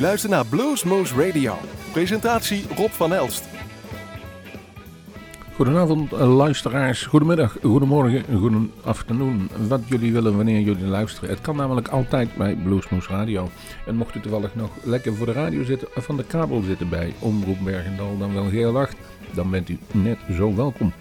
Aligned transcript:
luistert 0.00 0.32
naar 0.32 0.46
Bluesmoose 0.46 1.26
Radio. 1.26 1.54
Presentatie 1.92 2.64
Rob 2.76 2.90
van 2.90 3.12
Elst. 3.12 3.44
Goedenavond 5.54 6.12
eh, 6.12 6.36
luisteraars, 6.36 7.02
goedemiddag, 7.02 7.56
goedemorgen, 7.62 8.24
goeden. 8.38 8.70
Wat 9.68 9.80
jullie 9.86 10.12
willen 10.12 10.36
wanneer 10.36 10.60
jullie 10.60 10.84
luisteren. 10.84 11.30
Het 11.30 11.40
kan 11.40 11.56
namelijk 11.56 11.88
altijd 11.88 12.36
bij 12.36 12.54
Bluesmoose 12.54 13.08
Radio. 13.08 13.48
En 13.86 13.96
mocht 13.96 14.14
u 14.14 14.20
toevallig 14.20 14.54
nog 14.54 14.70
lekker 14.82 15.14
voor 15.14 15.26
de 15.26 15.32
radio 15.32 15.64
zitten, 15.64 15.88
of 15.96 16.04
van 16.04 16.16
de 16.16 16.24
kabel 16.24 16.62
zitten 16.62 16.88
bij 16.88 17.14
Omroep 17.18 17.58
Bergendal, 17.64 18.18
dan 18.18 18.34
wel 18.34 18.48
heel 18.48 18.72
wacht, 18.72 18.96
dan 19.34 19.50
bent 19.50 19.68
u 19.68 19.78
net 19.90 20.18
zo 20.32 20.54
welkom. 20.54 20.92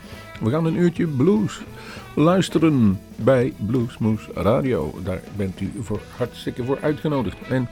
We 0.42 0.50
gaan 0.50 0.66
een 0.66 0.78
uurtje 0.78 1.08
blues 1.08 1.62
luisteren 2.16 3.00
bij 3.16 3.54
Bluesmoose 3.58 4.30
Radio. 4.34 4.94
Daar 5.04 5.22
bent 5.36 5.62
u 5.62 5.72
voor 5.82 6.02
hartstikke 6.18 6.64
voor 6.64 6.78
uitgenodigd. 6.82 7.38
En 7.50 7.70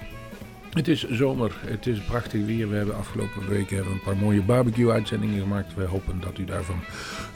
het 0.77 0.88
is 0.88 1.09
zomer, 1.09 1.52
het 1.66 1.88
is 1.88 1.99
prachtig 1.99 2.45
weer. 2.45 2.70
We 2.70 2.76
hebben 2.76 2.95
afgelopen 2.95 3.41
hebben 3.76 3.94
een 3.94 4.02
paar 4.04 4.17
mooie 4.17 4.41
barbecue-uitzendingen 4.41 5.41
gemaakt. 5.41 5.76
We 5.76 5.84
hopen 5.84 6.20
dat 6.20 6.38
u 6.38 6.45
daarvan 6.45 6.80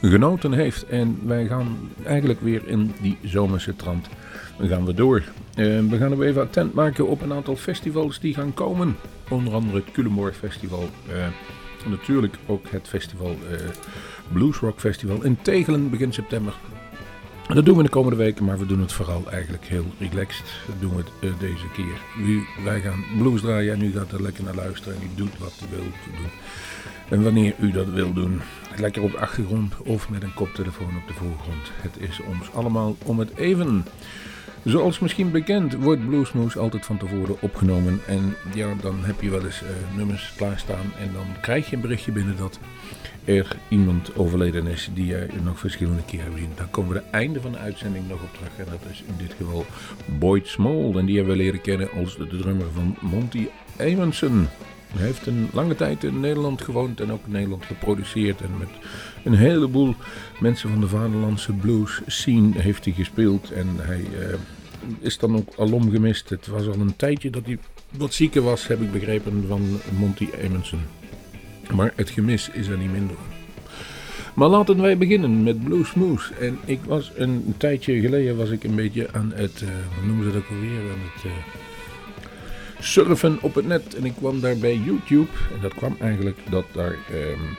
genoten 0.00 0.52
heeft. 0.52 0.86
En 0.86 1.18
wij 1.24 1.46
gaan 1.46 1.90
eigenlijk 2.04 2.40
weer 2.40 2.68
in 2.68 2.94
die 3.00 3.18
zomerse 3.24 3.76
trant. 3.76 4.08
Gaan 4.60 4.84
we 4.84 4.94
door. 4.94 5.18
Uh, 5.18 5.24
we 5.88 5.96
gaan 5.96 6.22
even 6.22 6.42
attent 6.42 6.74
maken 6.74 7.08
op 7.08 7.22
een 7.22 7.32
aantal 7.32 7.56
festivals 7.56 8.20
die 8.20 8.34
gaan 8.34 8.54
komen. 8.54 8.96
Onder 9.28 9.54
andere 9.54 9.76
het 9.76 9.92
Culemborg 9.92 10.36
Festival. 10.36 10.88
Uh, 11.08 11.26
natuurlijk 11.88 12.36
ook 12.46 12.66
het 12.70 12.88
festival 12.88 13.36
uh, 13.50 13.58
Blues 14.32 14.56
Rock 14.56 14.80
Festival 14.80 15.22
in 15.22 15.38
Tegelen 15.42 15.90
begin 15.90 16.12
september. 16.12 16.54
Dat 17.48 17.64
doen 17.64 17.76
we 17.76 17.82
de 17.82 17.88
komende 17.88 18.16
weken, 18.16 18.44
maar 18.44 18.58
we 18.58 18.66
doen 18.66 18.80
het 18.80 18.92
vooral 18.92 19.22
eigenlijk 19.30 19.64
heel 19.64 19.86
relaxed. 19.98 20.44
Dat 20.66 20.80
doen 20.80 20.90
we 20.90 20.96
het 20.96 21.10
uh, 21.20 21.38
deze 21.38 21.68
keer. 21.72 22.24
Nu, 22.24 22.42
wij 22.64 22.80
gaan 22.80 23.04
blues 23.18 23.40
draaien 23.40 23.74
en 23.74 23.82
u 23.82 23.92
gaat 23.92 24.12
er 24.12 24.22
lekker 24.22 24.44
naar 24.44 24.54
luisteren 24.54 24.94
en 24.94 25.02
u 25.02 25.10
doet 25.14 25.38
wat 25.38 25.52
u 25.64 25.76
wilt 25.76 25.84
doen. 25.84 26.30
En 27.08 27.22
wanneer 27.22 27.54
u 27.58 27.70
dat 27.70 27.88
wil 27.88 28.12
doen, 28.12 28.40
lekker 28.76 29.02
op 29.02 29.10
de 29.10 29.18
achtergrond 29.18 29.74
of 29.84 30.08
met 30.08 30.22
een 30.22 30.34
koptelefoon 30.34 30.96
op 30.96 31.08
de 31.08 31.14
voorgrond. 31.14 31.70
Het 31.74 31.96
is 31.98 32.20
ons 32.20 32.52
allemaal 32.52 32.96
om 33.04 33.18
het 33.18 33.36
even. 33.36 33.84
Zoals 34.64 34.98
misschien 34.98 35.30
bekend 35.30 35.74
wordt 35.74 36.06
Bluesmoose 36.06 36.58
altijd 36.58 36.86
van 36.86 36.98
tevoren 36.98 37.36
opgenomen. 37.40 38.00
En 38.06 38.34
ja, 38.54 38.74
dan 38.80 39.04
heb 39.04 39.20
je 39.20 39.30
wel 39.30 39.44
eens 39.44 39.62
uh, 39.62 39.96
nummers 39.96 40.32
klaarstaan 40.36 40.92
en 40.98 41.12
dan 41.12 41.26
krijg 41.40 41.70
je 41.70 41.76
een 41.76 41.82
berichtje 41.82 42.12
binnen 42.12 42.36
dat 42.36 42.58
er 43.24 43.56
iemand 43.68 44.16
overleden 44.16 44.66
is 44.66 44.90
die 44.94 45.06
je 45.06 45.28
nog 45.42 45.58
verschillende 45.58 46.02
keren 46.04 46.24
hebt 46.24 46.36
gezien. 46.36 46.52
Dan 46.56 46.70
komen 46.70 46.92
we 46.92 46.98
het 46.98 47.10
einde 47.10 47.40
van 47.40 47.52
de 47.52 47.58
uitzending 47.58 48.08
nog 48.08 48.22
op 48.22 48.34
terug. 48.34 48.58
En 48.58 48.66
dat 48.70 48.90
is 48.90 49.02
in 49.06 49.14
dit 49.18 49.32
geval 49.32 49.66
Boyd 50.18 50.46
Small. 50.46 50.96
En 50.96 51.06
die 51.06 51.16
hebben 51.16 51.36
we 51.36 51.42
leren 51.42 51.60
kennen 51.60 51.90
als 51.92 52.16
de 52.16 52.26
drummer 52.26 52.66
van 52.74 52.96
Monty 53.00 53.48
Emerson. 53.76 54.48
Hij 54.92 55.06
heeft 55.06 55.26
een 55.26 55.48
lange 55.52 55.74
tijd 55.74 56.04
in 56.04 56.20
Nederland 56.20 56.62
gewoond 56.62 57.00
en 57.00 57.12
ook 57.12 57.24
in 57.24 57.32
Nederland 57.32 57.64
geproduceerd. 57.64 58.40
En 58.40 58.50
met 58.58 58.68
een 59.24 59.34
heleboel 59.34 59.94
mensen 60.40 60.70
van 60.70 60.80
de 60.80 60.88
vaderlandse 60.88 61.52
blues 61.52 62.00
scene 62.06 62.60
heeft 62.60 62.84
hij 62.84 62.94
gespeeld. 62.94 63.50
En 63.50 63.68
hij 63.76 64.00
uh, 64.00 64.34
is 65.00 65.18
dan 65.18 65.36
ook 65.36 65.54
alom 65.58 65.90
gemist. 65.90 66.28
Het 66.28 66.46
was 66.46 66.66
al 66.66 66.80
een 66.80 66.96
tijdje 66.96 67.30
dat 67.30 67.46
hij 67.46 67.58
wat 67.96 68.14
zieker 68.14 68.42
was, 68.42 68.66
heb 68.66 68.80
ik 68.80 68.92
begrepen, 68.92 69.44
van 69.48 69.80
Monty 69.98 70.28
Emerson. 70.40 70.80
Maar 71.74 71.92
het 71.96 72.10
gemis 72.10 72.50
is 72.52 72.66
er 72.66 72.78
niet 72.78 72.92
minder. 72.92 73.16
Maar 74.34 74.48
laten 74.48 74.80
wij 74.80 74.98
beginnen 74.98 75.42
met 75.42 75.64
Blues 75.64 75.94
Moose. 75.94 76.34
En 76.34 76.58
ik 76.64 76.80
was 76.84 77.12
een 77.14 77.54
tijdje 77.56 78.00
geleden 78.00 78.36
was 78.36 78.50
ik 78.50 78.64
een 78.64 78.74
beetje 78.74 79.12
aan 79.12 79.32
het, 79.34 79.62
uh, 79.62 79.68
noemen 80.06 80.24
ze 80.24 80.32
dat 80.32 80.42
alweer, 80.50 80.80
aan 80.80 81.10
het 81.14 81.24
uh, 81.24 81.32
surfen 82.80 83.38
op 83.40 83.54
het 83.54 83.66
net. 83.66 83.94
En 83.94 84.04
ik 84.04 84.14
kwam 84.14 84.40
daar 84.40 84.56
bij 84.56 84.80
YouTube. 84.84 85.28
En 85.54 85.60
dat 85.60 85.74
kwam 85.74 85.96
eigenlijk 86.00 86.38
dat 86.50 86.64
daar 86.72 86.96
um, 87.12 87.56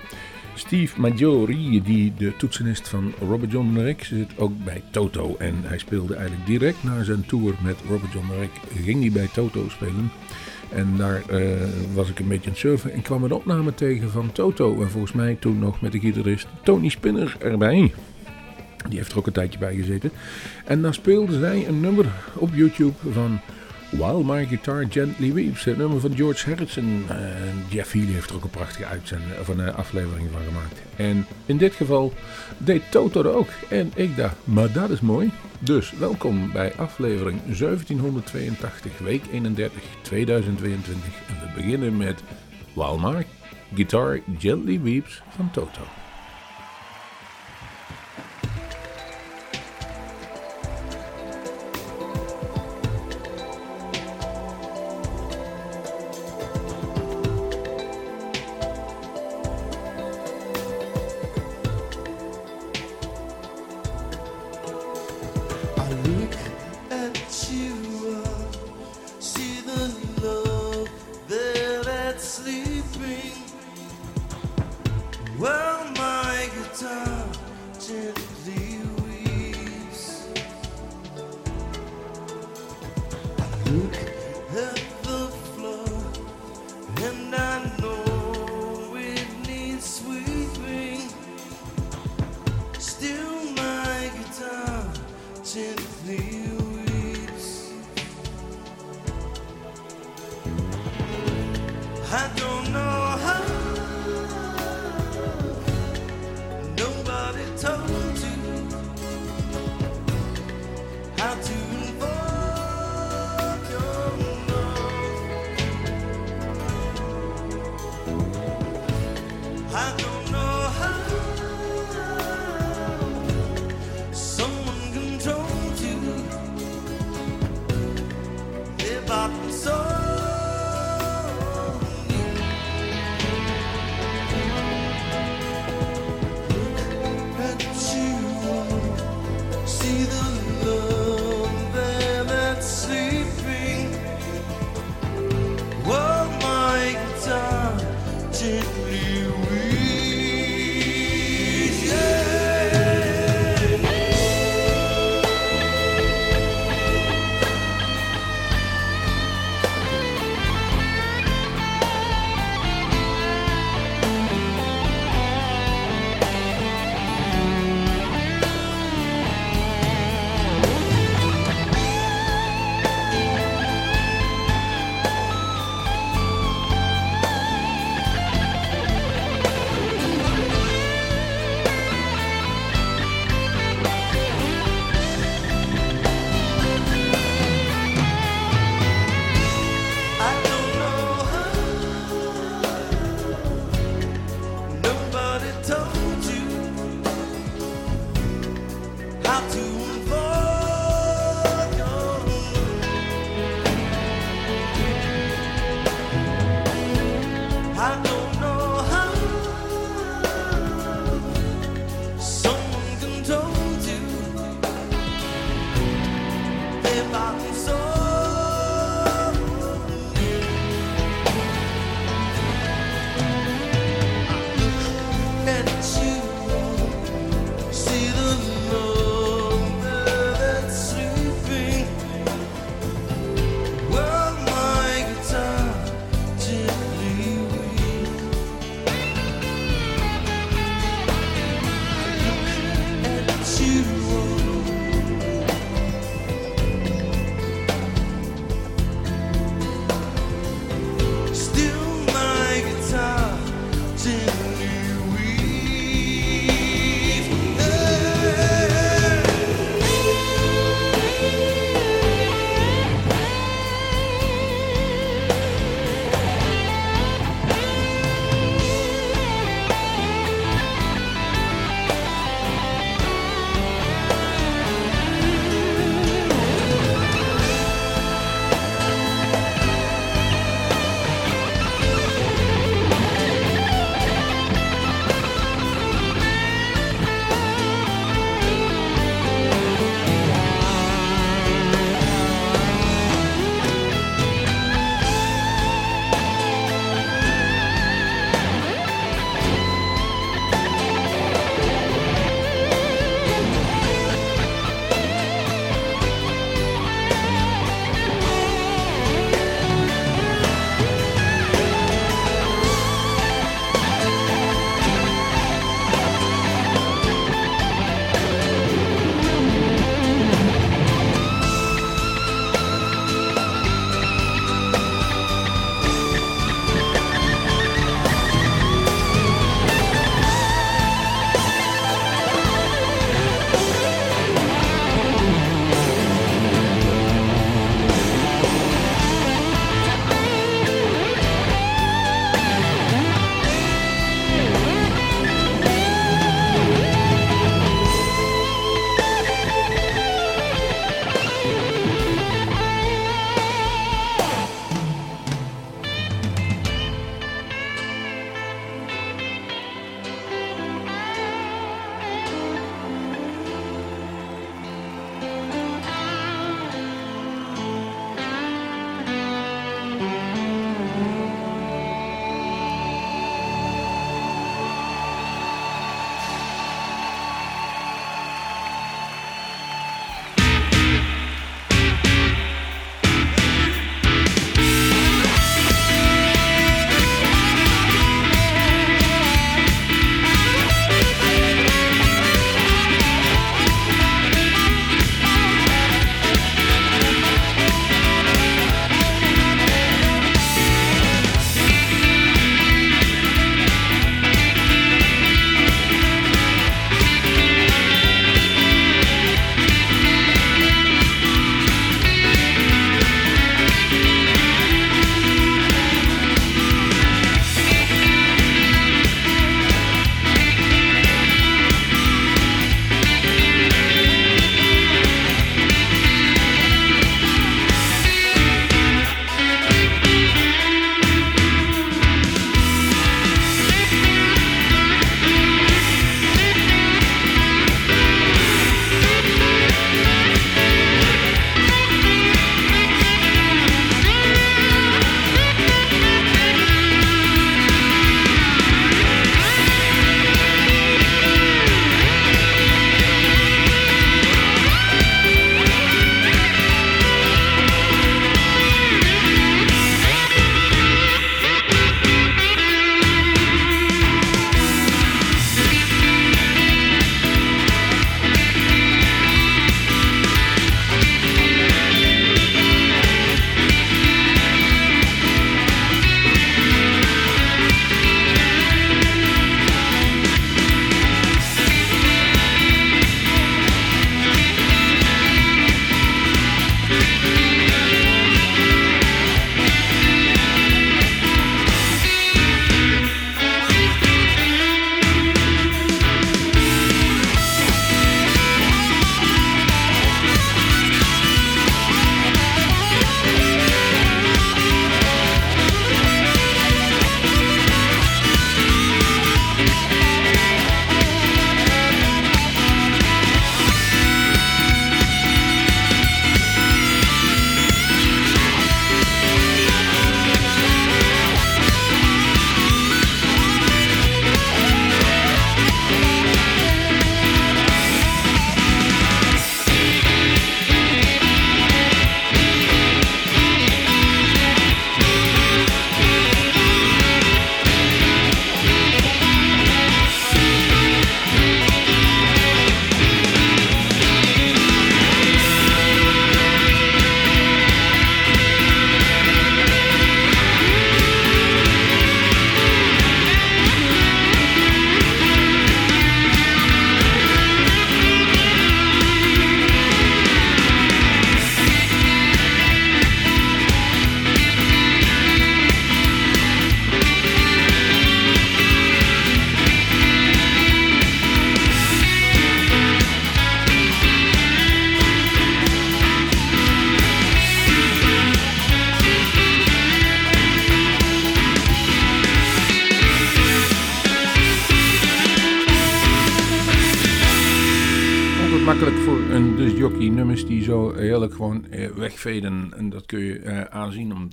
Steve 0.56 1.00
Maggiore, 1.00 1.82
die 1.82 2.14
de 2.18 2.36
toetsenist 2.38 2.88
van 2.88 3.14
Robert 3.20 3.52
John 3.52 3.78
Rick, 3.78 4.04
zit 4.04 4.38
ook 4.38 4.64
bij 4.64 4.84
Toto. 4.92 5.36
En 5.38 5.56
hij 5.64 5.78
speelde 5.78 6.16
eigenlijk 6.16 6.48
direct 6.48 6.84
na 6.84 7.04
zijn 7.04 7.26
tour 7.26 7.54
met 7.64 7.76
Robert 7.90 8.14
John 8.14 8.28
Rick, 8.40 8.84
ging 8.84 9.02
hij 9.02 9.12
bij 9.12 9.30
Toto 9.34 9.70
spelen. 9.70 10.12
En 10.72 10.98
daar 10.98 11.24
uh, 11.32 11.52
was 11.94 12.10
ik 12.10 12.20
een 12.20 12.28
beetje 12.28 12.46
aan 12.46 12.52
het 12.52 12.60
surfen 12.60 12.94
en 12.94 13.02
kwam 13.02 13.24
een 13.24 13.32
opname 13.32 13.74
tegen 13.74 14.10
van 14.10 14.32
Toto. 14.32 14.82
En 14.82 14.90
volgens 14.90 15.14
mij 15.14 15.38
toen 15.40 15.60
nog 15.60 15.82
met 15.82 15.92
de 15.92 16.00
gitarist 16.00 16.48
Tony 16.64 16.90
Spinner 16.90 17.36
erbij. 17.40 17.94
Die 18.90 18.98
heeft 18.98 19.12
er 19.12 19.18
ook 19.18 19.28
een 19.28 19.34
tijdje 19.34 19.60
bij 19.60 19.76
gezeten. 19.76 20.12
En 20.66 20.82
dan 20.82 20.94
speelden 20.94 21.40
zij 21.40 21.68
een 21.68 21.80
nummer 21.80 22.06
op 22.34 22.50
YouTube 22.54 22.94
van 23.12 23.40
While 23.98 24.24
My 24.24 24.46
Guitar 24.46 24.86
Gently 24.90 25.34
Weeps. 25.34 25.64
Het 25.64 25.78
nummer 25.78 26.00
van 26.00 26.16
George 26.16 26.50
Harrison. 26.50 27.06
Uh, 27.10 27.18
Jeff 27.70 27.92
Healy 27.92 28.12
heeft 28.12 28.30
er 28.30 28.36
ook 28.36 28.44
een 28.44 28.50
prachtige 28.50 28.86
uitzending, 28.86 29.32
of 29.40 29.48
een 29.48 29.60
uh, 29.60 29.76
aflevering 29.76 30.30
van 30.32 30.42
gemaakt. 30.42 30.82
En 30.96 31.26
in 31.46 31.58
dit 31.58 31.74
geval 31.74 32.14
deed 32.58 32.82
Toto 32.92 33.24
er 33.24 33.36
ook. 33.36 33.50
En 33.70 33.92
ik 33.96 34.16
dacht, 34.16 34.36
maar 34.44 34.72
dat 34.72 34.90
is 34.90 35.00
mooi. 35.02 35.32
Dus 35.60 35.92
welkom 35.92 36.52
bij 36.52 36.74
aflevering 36.76 37.40
1782, 37.46 38.98
week 38.98 39.24
31, 39.32 39.82
2022. 40.02 40.96
En 41.28 41.36
we 41.40 41.62
beginnen 41.62 41.98
met 41.98 42.24
While 42.74 43.12
My 43.12 43.26
Guitar 43.74 44.20
Gently 44.38 44.82
Weeps 44.82 45.22
van 45.36 45.52
Toto. 45.52 45.82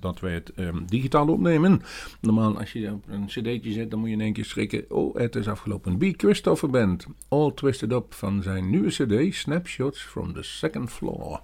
Omdat 0.02 0.20
wij 0.20 0.32
het 0.32 0.52
ehm, 0.52 0.84
digitaal 0.86 1.28
opnemen. 1.28 1.82
Normaal 2.20 2.58
als 2.58 2.72
je 2.72 2.92
op 2.92 3.04
een 3.08 3.26
cd'tje 3.26 3.72
zet, 3.72 3.90
dan 3.90 3.98
moet 4.00 4.08
je 4.08 4.14
in 4.14 4.20
één 4.20 4.32
keer 4.32 4.44
schrikken. 4.44 4.84
Oh, 4.88 5.16
het 5.16 5.36
is 5.36 5.48
afgelopen. 5.48 5.98
B. 5.98 6.04
Christopher 6.16 6.70
Band, 6.70 7.06
All 7.28 7.52
Twisted 7.52 7.92
Up 7.92 8.14
van 8.14 8.42
zijn 8.42 8.70
nieuwe 8.70 8.88
cd, 8.88 9.34
Snapshots 9.34 10.02
from 10.02 10.32
the 10.32 10.42
Second 10.42 10.90
Floor. 10.90 11.40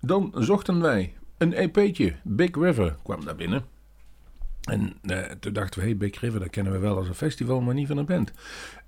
Dan 0.00 0.32
zochten 0.34 0.80
wij 0.80 1.14
een 1.38 1.52
EP'tje, 1.52 2.14
Big 2.22 2.54
River 2.54 2.96
kwam 3.02 3.24
daar 3.24 3.36
binnen. 3.36 3.64
En 4.60 4.92
uh, 5.02 5.18
toen 5.18 5.52
dachten 5.52 5.80
we, 5.80 5.86
hey, 5.86 5.96
Big 5.96 6.20
River, 6.20 6.40
dat 6.40 6.50
kennen 6.50 6.72
we 6.72 6.78
wel 6.78 6.96
als 6.96 7.08
een 7.08 7.14
festival, 7.14 7.60
maar 7.60 7.74
niet 7.74 7.86
van 7.86 7.96
een 7.96 8.06
band. 8.06 8.32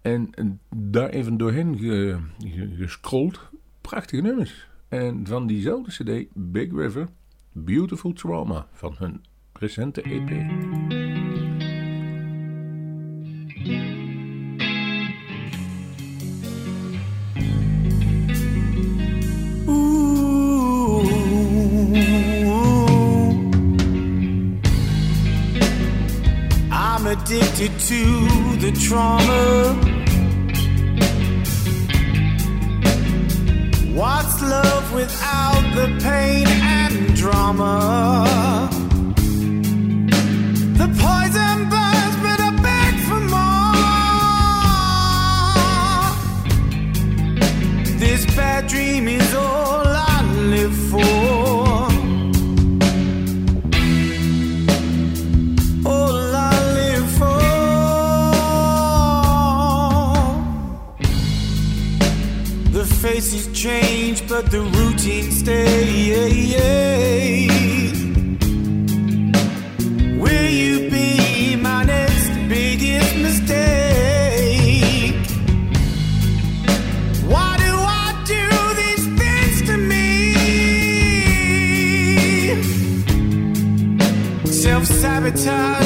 En 0.02 0.30
daar 0.76 1.08
even 1.08 1.36
doorheen 1.36 1.78
ge, 1.78 2.18
gescrolld. 2.76 3.40
Prachtige 3.80 4.22
nummers. 4.22 4.66
En 4.88 5.26
van 5.26 5.46
diezelfde 5.46 5.90
cd, 5.90 6.28
Big 6.34 6.70
River, 6.72 7.08
Beautiful 7.54 8.14
Trauma, 8.14 8.66
van 8.72 8.94
hun 8.98 9.24
recente 9.52 10.02
EP. 10.02 10.30
I'm 26.70 27.06
addicted 27.06 27.78
to 27.78 28.56
the 28.60 28.72
trauma 28.80 29.74
What's 33.94 34.40
love 34.40 34.94
without 34.94 35.74
the 35.74 35.86
pain 36.02 36.46
and 36.48 36.91
drama? 37.22 38.68
The 40.80 40.88
poison 41.02 41.68
burns, 41.70 41.91
but 64.42 64.50
the 64.50 64.60
routine 64.60 65.30
stays. 65.30 66.32
Will 70.18 70.50
you 70.50 70.90
be 70.90 71.56
my 71.56 71.84
next 71.84 72.30
biggest 72.48 73.16
mistake? 73.16 73.54
Why 77.32 77.56
do 77.58 77.72
I 78.02 78.22
do 78.34 78.48
these 78.80 79.06
things 79.20 79.62
to 79.68 79.76
me? 79.76 80.08
Self 84.46 84.84
sabotage 84.86 85.81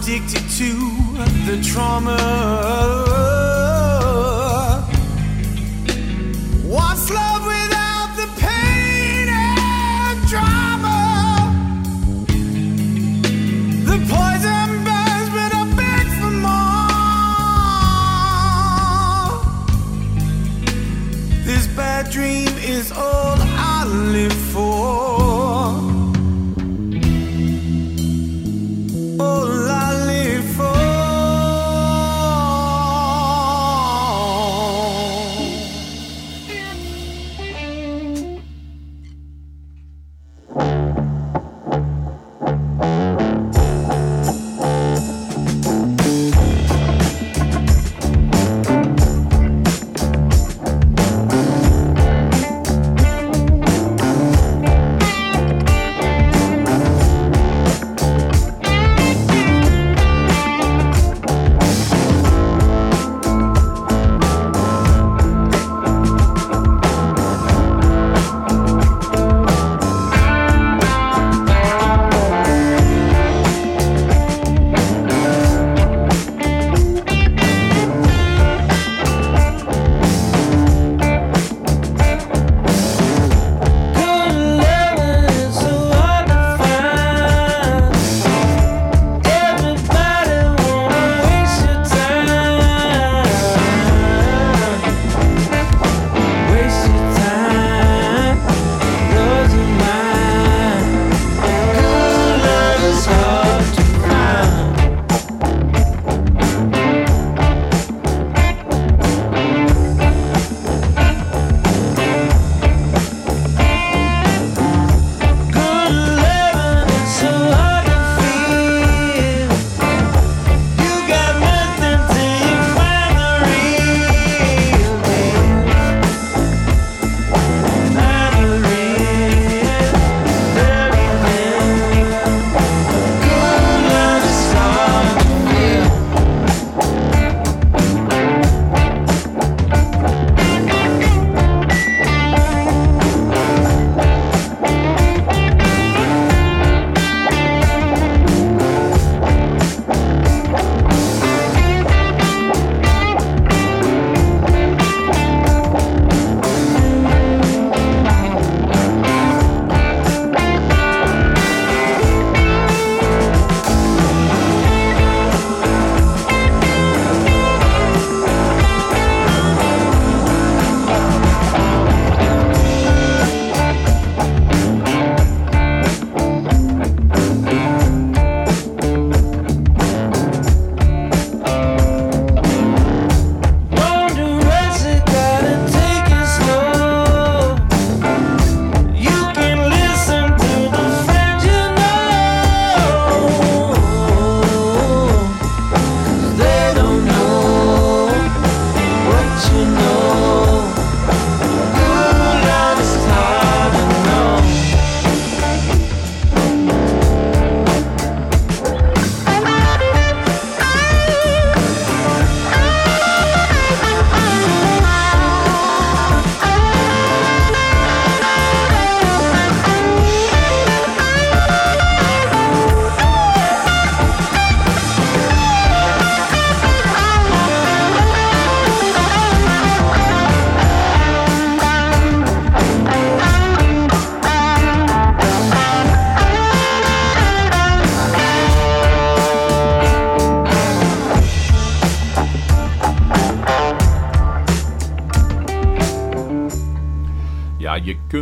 addicted 0.00 0.48
to 0.50 0.74
the 1.46 1.60
trauma 1.62 3.07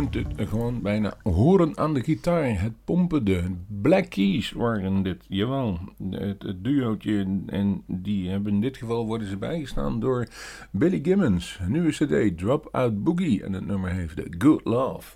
kunt 0.09 0.37
het 0.37 0.49
gewoon 0.49 0.81
bijna 0.81 1.13
horen 1.23 1.77
aan 1.77 1.93
de 1.93 2.03
gitaar. 2.03 2.61
Het 2.61 2.73
pompende. 2.83 3.43
Black 3.81 4.09
Keys 4.09 4.51
waren 4.51 5.03
dit. 5.03 5.25
Jawel, 5.27 5.79
het, 6.09 6.43
het 6.43 6.63
duootje. 6.63 7.41
En 7.45 7.83
die 7.85 8.29
hebben 8.29 8.53
in 8.53 8.61
dit 8.61 8.77
geval 8.77 9.05
worden 9.05 9.27
ze 9.27 9.37
bijgestaan 9.37 9.99
door 9.99 10.27
Billy 10.71 10.99
Gibbons. 11.03 11.59
Nieuwe 11.67 11.89
cd, 11.89 12.37
Drop 12.37 12.67
Out 12.71 13.03
Boogie. 13.03 13.43
En 13.43 13.53
het 13.53 13.65
nummer 13.65 13.91
heeft 13.91 14.15
de 14.15 14.35
Good 14.37 14.61
Love. 14.63 15.15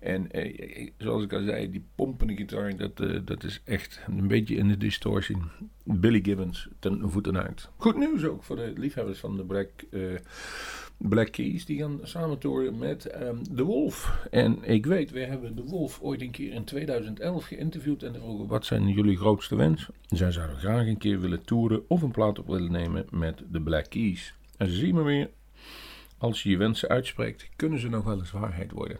En 0.00 0.30
eh, 0.30 0.90
zoals 0.98 1.22
ik 1.22 1.32
al 1.32 1.42
zei, 1.42 1.70
die 1.70 1.84
pompende 1.94 2.36
gitaar, 2.36 2.76
dat, 2.76 3.00
eh, 3.00 3.20
dat 3.24 3.44
is 3.44 3.60
echt 3.64 4.00
een 4.06 4.28
beetje 4.28 4.54
in 4.54 4.68
de 4.68 4.76
distortie. 4.76 5.36
Billy 5.84 6.20
Gibbons 6.22 6.68
ten 6.78 7.10
voeten 7.10 7.42
uit. 7.42 7.68
Goed 7.76 7.96
nieuws 7.96 8.24
ook 8.24 8.42
voor 8.42 8.56
de 8.56 8.72
liefhebbers 8.76 9.18
van 9.18 9.36
de 9.36 9.44
Black, 9.44 9.70
eh, 9.90 10.00
Black 10.98 11.32
Keys. 11.32 11.64
Die 11.64 11.78
gaan 11.78 12.00
samen 12.02 12.38
toeren 12.38 12.78
met 12.78 13.06
ehm, 13.06 13.42
The 13.54 13.64
Wolf. 13.64 14.26
En 14.30 14.58
ik 14.62 14.86
weet, 14.86 15.10
we 15.10 15.20
hebben 15.20 15.54
The 15.54 15.64
Wolf 15.64 16.00
ooit 16.00 16.20
een 16.20 16.30
keer 16.30 16.52
in 16.52 16.64
2011 16.64 17.44
geïnterviewd. 17.44 18.02
En 18.02 18.14
vroegen 18.14 18.46
wat 18.46 18.66
zijn 18.66 18.88
jullie 18.88 19.16
grootste 19.16 19.56
wens? 19.56 19.88
Zij 20.08 20.32
zouden 20.32 20.56
graag 20.56 20.86
een 20.86 20.98
keer 20.98 21.20
willen 21.20 21.44
toeren 21.44 21.82
of 21.88 22.02
een 22.02 22.10
plaat 22.10 22.38
op 22.38 22.46
willen 22.46 22.72
nemen 22.72 23.06
met 23.10 23.42
de 23.50 23.60
Black 23.60 23.90
Keys. 23.90 24.34
En 24.56 24.68
ze 24.68 24.76
zien 24.76 24.94
maar 24.94 25.04
weer, 25.04 25.30
als 26.18 26.42
je 26.42 26.50
je 26.50 26.56
wensen 26.56 26.88
uitspreekt, 26.88 27.48
kunnen 27.56 27.80
ze 27.80 27.88
nog 27.88 28.04
wel 28.04 28.18
eens 28.18 28.30
waarheid 28.30 28.72
worden. 28.72 28.98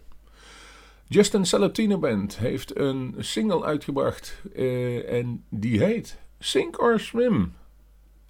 Justin 1.07 1.47
Salatino 1.47 1.99
Band 1.99 2.39
heeft 2.39 2.79
een 2.79 3.15
single 3.19 3.65
uitgebracht 3.65 4.43
uh, 4.57 5.13
en 5.13 5.45
die 5.49 5.85
heet 5.85 6.19
Sink 6.39 6.81
or 6.81 7.01
Swim. 7.01 7.53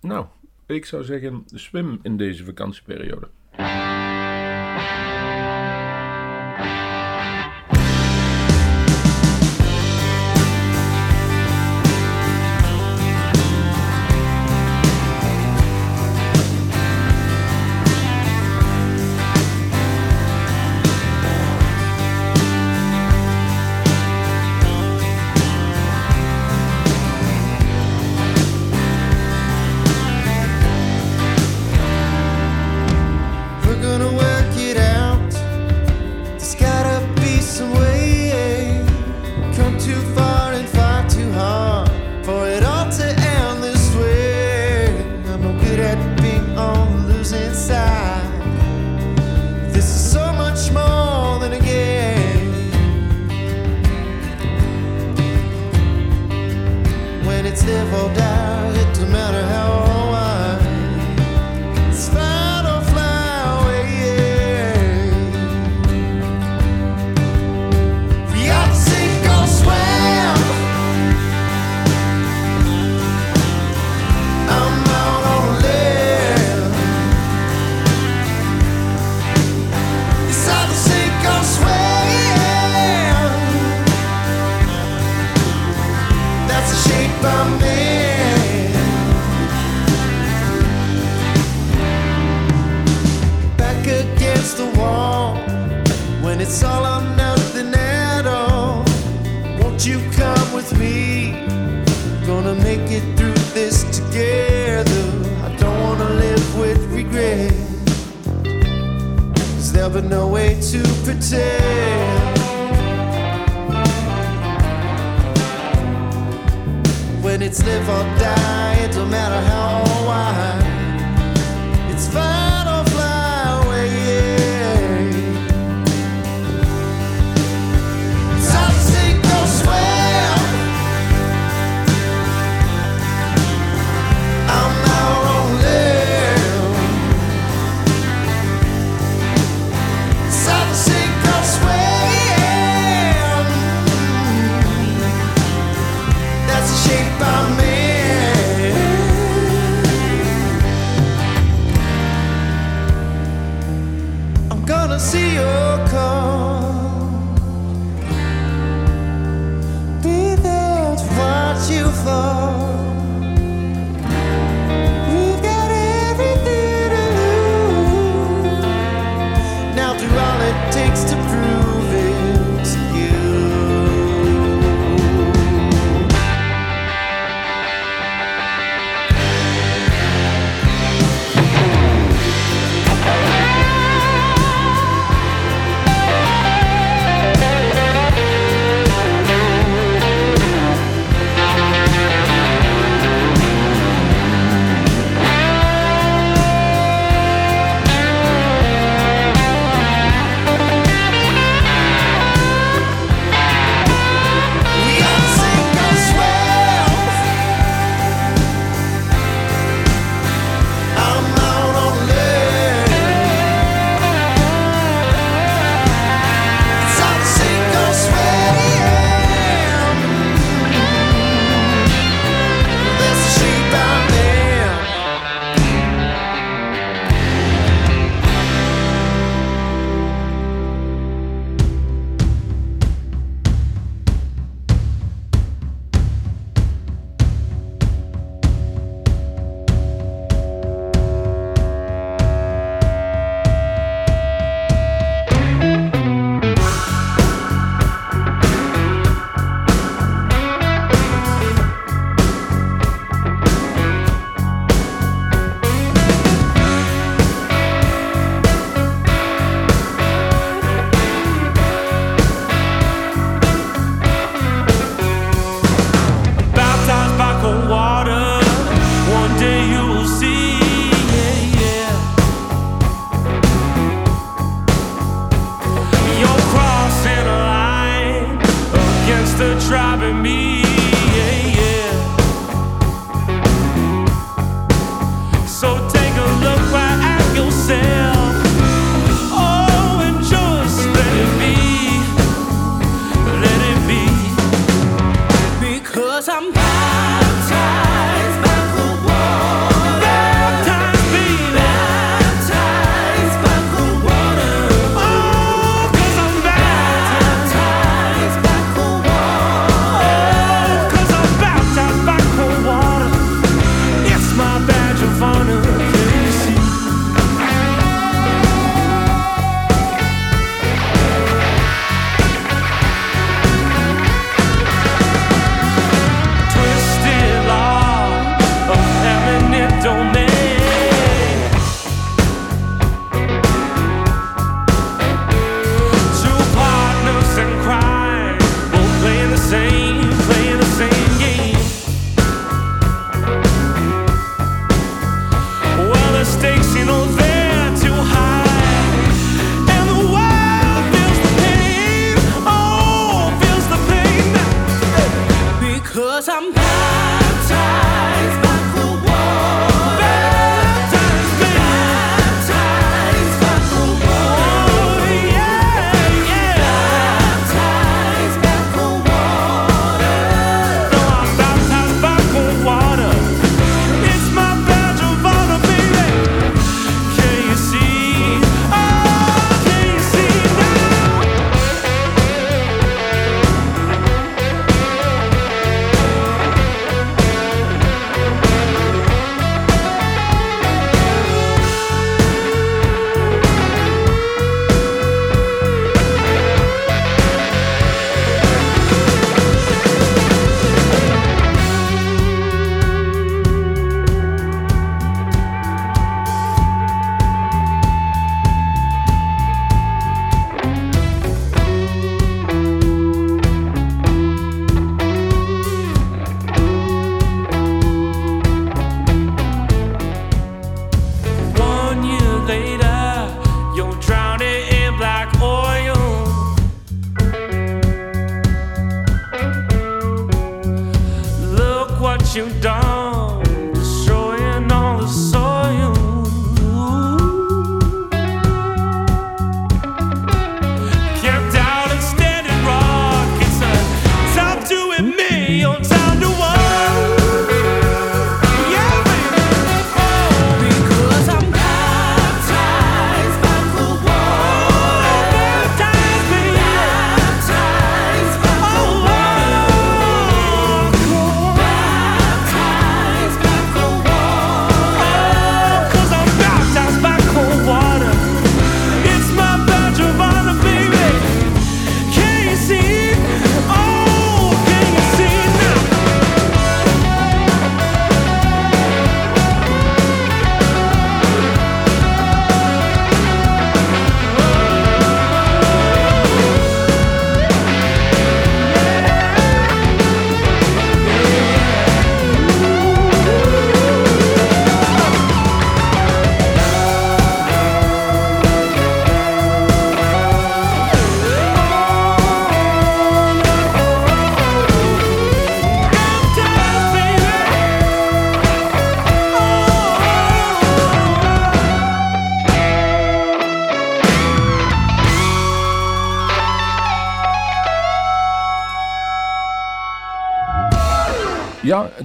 Nou, 0.01 0.27
ik 0.67 0.85
zou 0.85 1.05
zeggen 1.05 1.45
swim 1.47 1.99
in 2.03 2.17
deze 2.17 2.45
vakantieperiode. 2.45 3.29
Bye. 3.59 3.98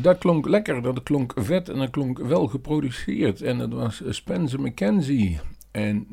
Dat 0.04 0.18
klonk 0.18 0.48
lekker, 0.48 0.82
dat 0.82 1.04
klonk 1.04 1.34
vet 1.36 1.70
en 1.70 1.78
dat 1.78 1.90
klonk 1.90 2.20
wel 2.20 2.48
geproduceerd. 2.48 3.42
En 3.42 3.58
dat 3.58 3.74
was 3.74 4.02
Spencer 4.10 4.62
McKenzie. 4.62 5.40
En 5.72 6.08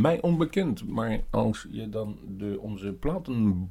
mij 0.00 0.20
onbekend, 0.20 0.88
maar 0.88 1.20
als 1.30 1.66
je 1.70 1.88
dan 1.88 2.18
de, 2.38 2.58
onze 2.60 2.92
platen 2.92 3.68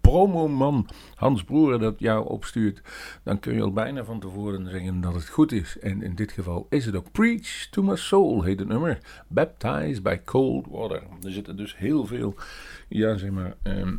promoman 0.00 0.88
Hans 1.14 1.44
Broer 1.44 1.78
dat 1.78 1.94
jou 1.98 2.28
opstuurt, 2.28 2.82
dan 3.22 3.38
kun 3.40 3.54
je 3.54 3.62
al 3.62 3.72
bijna 3.72 4.04
van 4.04 4.20
tevoren 4.20 4.70
zeggen 4.70 5.00
dat 5.00 5.14
het 5.14 5.28
goed 5.28 5.52
is. 5.52 5.78
En 5.78 6.02
in 6.02 6.14
dit 6.14 6.32
geval 6.32 6.66
is 6.70 6.86
het 6.86 6.96
ook 6.96 7.12
Preach 7.12 7.68
to 7.70 7.82
My 7.82 7.96
Soul, 7.96 8.42
heet 8.42 8.58
het 8.58 8.68
nummer. 8.68 8.98
Baptized 9.28 10.02
by 10.02 10.18
Cold 10.24 10.66
Water. 10.70 11.02
Er 11.22 11.32
zitten 11.32 11.56
dus 11.56 11.76
heel 11.76 12.06
veel, 12.06 12.34
ja 12.88 13.16
zeg 13.16 13.30
maar, 13.30 13.56
ehm, 13.62 13.96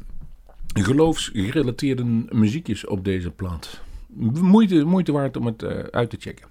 geloofsgerelateerde 0.74 2.04
muziekjes 2.30 2.86
op 2.86 3.06
deze 3.06 3.32
plaat. 3.32 3.85
Moeite, 4.42 4.84
moeite 4.84 5.12
waard 5.12 5.38
om 5.38 5.46
het 5.46 5.64
eh, 5.64 5.78
uit 5.92 6.10
te 6.10 6.18
checken. 6.20 6.48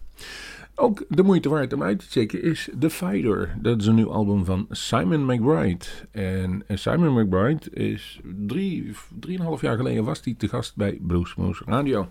Ook 0.77 1.05
de 1.09 1.23
moeite 1.23 1.49
waard 1.49 1.73
om 1.73 1.83
uit 1.83 1.99
te 1.99 2.07
checken 2.09 2.43
is 2.43 2.69
The 2.79 2.91
Fighter. 2.91 3.55
Dat 3.61 3.81
is 3.81 3.87
een 3.87 3.95
nieuw 3.95 4.13
album 4.13 4.45
van 4.45 4.67
Simon 4.71 5.25
McBride. 5.25 5.85
En 6.11 6.63
eh, 6.67 6.77
Simon 6.77 7.21
McBride 7.21 7.71
is 7.71 8.21
drie, 8.47 8.93
drieënhalf 9.21 9.61
jaar 9.61 9.77
geleden 9.77 10.05
was 10.05 10.21
hij 10.25 10.35
te 10.39 10.49
gast 10.49 10.77
bij 10.77 10.99
Bluesmoose 11.01 11.65
Radio. 11.67 12.09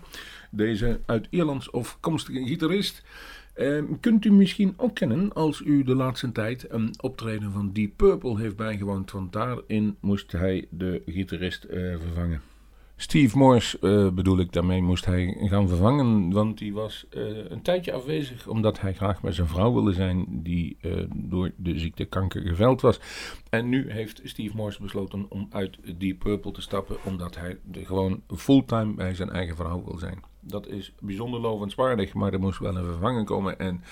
Deze 0.50 1.00
uit 1.06 1.26
Ierlands 1.30 1.72
afkomstige 1.72 2.44
gitarist. 2.46 3.02
Eh, 3.54 3.82
kunt 4.00 4.24
u 4.24 4.32
misschien 4.32 4.74
ook 4.76 4.94
kennen 4.94 5.32
als 5.32 5.60
u 5.60 5.82
de 5.82 5.94
laatste 5.94 6.32
tijd 6.32 6.66
een 6.68 6.94
optreden 7.00 7.52
van 7.52 7.72
Deep 7.72 7.96
Purple 7.96 8.38
heeft 8.38 8.56
bijgewoond. 8.56 9.10
Want 9.10 9.32
daarin 9.32 9.96
moest 10.00 10.32
hij 10.32 10.66
de 10.70 11.02
gitarist 11.06 11.64
eh, 11.64 11.94
vervangen. 12.00 12.40
Steve 12.96 13.38
Morse 13.38 13.78
eh, 13.78 14.08
bedoel 14.14 14.38
ik 14.38 14.52
daarmee, 14.52 14.82
moest 14.82 15.04
hij 15.04 15.36
gaan 15.40 15.68
vervangen. 15.68 16.32
Want 16.32 16.58
die 16.58 16.72
was 16.72 17.06
eh, 17.10 17.50
een 17.50 17.62
tijdje 17.62 17.92
afwezig 17.92 18.46
omdat 18.46 18.80
hij 18.80 18.94
graag 18.94 19.22
met 19.22 19.34
zijn 19.34 19.46
vrouw 19.48 19.72
wilde 19.72 19.92
zijn, 19.92 20.26
die 20.28 20.76
eh, 20.80 20.92
door 21.14 21.50
de 21.56 21.78
ziekte 21.78 22.04
kanker 22.04 22.42
geveld 22.42 22.80
was. 22.80 23.00
En 23.50 23.68
nu 23.68 23.90
heeft 23.90 24.20
Steve 24.24 24.56
Morse 24.56 24.82
besloten 24.82 25.30
om 25.30 25.46
uit 25.50 25.98
Deep 25.98 26.18
Purple 26.18 26.52
te 26.52 26.60
stappen, 26.60 26.96
omdat 27.04 27.36
hij 27.36 27.58
de, 27.64 27.84
gewoon 27.84 28.22
fulltime 28.36 28.94
bij 28.94 29.14
zijn 29.14 29.30
eigen 29.30 29.56
vrouw 29.56 29.84
wil 29.84 29.98
zijn. 29.98 30.33
Dat 30.46 30.68
is 30.68 30.92
bijzonder 31.00 31.40
lovenswaardig, 31.40 32.14
maar 32.14 32.32
er 32.32 32.40
moest 32.40 32.58
wel 32.58 32.76
een 32.76 32.84
vervanger 32.84 33.24
komen. 33.24 33.58
En, 33.58 33.82